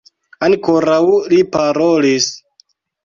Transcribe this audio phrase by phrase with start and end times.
[0.47, 0.97] Ankoraŭ
[1.33, 2.31] li parolis.